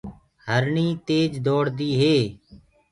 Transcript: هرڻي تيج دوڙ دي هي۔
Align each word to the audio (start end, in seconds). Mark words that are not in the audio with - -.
هرڻي 0.47 0.87
تيج 1.07 1.31
دوڙ 1.45 1.63
دي 1.77 1.89
هي۔ 2.01 2.17